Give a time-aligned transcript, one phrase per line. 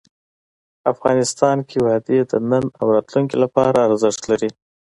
[0.93, 4.49] افغانستان کې وادي د نن او راتلونکي لپاره ارزښت لري.